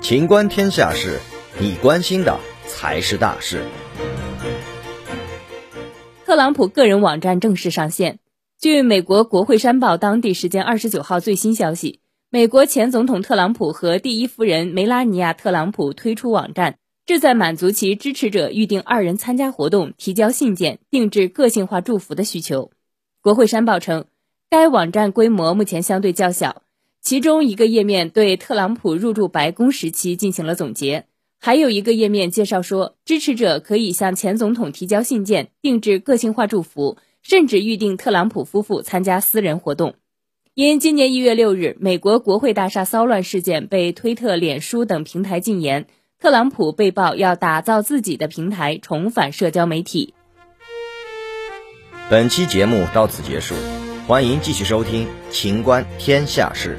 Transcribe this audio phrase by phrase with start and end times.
[0.00, 1.18] 情观天下事，
[1.60, 3.62] 你关心的才是大事。
[6.24, 8.18] 特朗普个人网站正式上线。
[8.58, 22.70] 据美国国会山报当地时间二十九号最新消息，美国前总统特朗普和第一夫人梅拉尼亚·特朗普推出网站，旨在满足其支持者预定二人参加活动、提交信件、定制个性化祝福的需求。
[23.20, 24.06] 国会山报称，
[24.48, 26.62] 该网站规模目前相对较小，
[27.08, 31.06] 其中一个页面对特朗普入驻白宫时期进行了总结，
[31.40, 36.98] 还有一个页面介绍说，支持者可以向前总统提交信件、定制个性化祝福。
[37.22, 39.94] 甚至预定特朗普夫妇参加私人活动。
[40.52, 45.86] 因今年一月六日美国国会大厦骚乱事件被推特、脸书等平台禁言，
[46.20, 50.12] 特朗普被曝要打造自己的平台，重返社交媒体。
[52.10, 53.54] 本期节目到此结束，
[54.06, 56.76] 欢迎继续收听《秦观天下事》。